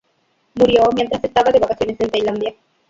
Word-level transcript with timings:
Murió 0.55 0.89
mientras 0.95 1.23
estaba 1.23 1.51
de 1.51 1.59
vacaciones 1.59 1.99
en 1.99 2.09
Tailandia. 2.09 2.55